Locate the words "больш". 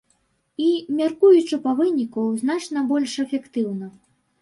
2.91-3.11